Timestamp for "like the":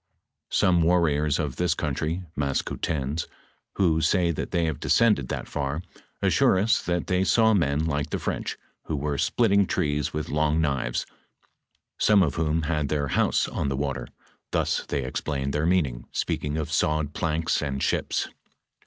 7.85-8.17